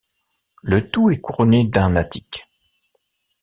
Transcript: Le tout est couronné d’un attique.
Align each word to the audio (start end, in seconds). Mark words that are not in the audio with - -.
Le 0.63 0.89
tout 0.89 1.11
est 1.11 1.21
couronné 1.21 1.63
d’un 1.65 1.95
attique. 1.95 2.47